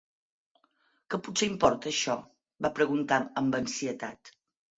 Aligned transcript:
"Que 1.13 1.19
potser 1.27 1.49
importa 1.55 1.89
això?", 1.91 2.15
va 2.67 2.73
preguntar, 2.81 3.21
amb 3.45 3.61
ansietat. 3.61 4.35